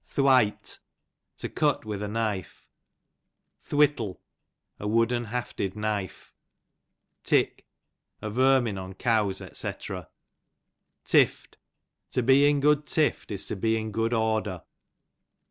[0.09, 0.79] Thwite,
[1.37, 2.67] to cut with a knife.
[3.63, 4.17] Thwittle,
[4.79, 6.33] a wooden hafted knife.
[7.23, 7.67] Tick,
[8.19, 10.07] a vermin on cows, £c.
[11.05, 11.57] Tift,
[12.09, 14.63] to be in good tift is to be in good order.